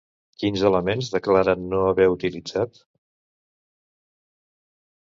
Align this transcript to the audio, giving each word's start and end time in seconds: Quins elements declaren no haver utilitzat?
Quins 0.43 0.63
elements 0.69 1.11
declaren 1.17 1.67
no 1.75 1.83
haver 1.91 2.09
utilitzat? 2.15 2.83